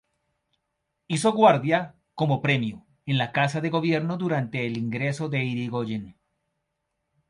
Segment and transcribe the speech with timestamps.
[1.07, 6.17] Hizo guardia, como premio, en la Casa de Gobierno durante el ingreso de Yrigoyen.